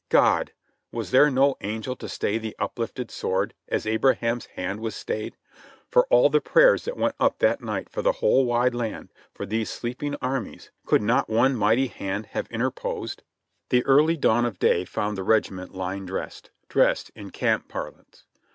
[0.09, 0.51] God!
[0.91, 5.37] was there no angel to stay the uplifted sword, as Abraliam's hand was stayed;
[5.91, 9.45] for all the prayers that went up that night from the whole wide land for
[9.45, 13.21] those sleeping armies, could not one mighty hand have interposed?
[13.69, 18.25] The early dawn of day found the regiment lying dressed —•"dressed" in camp parlance.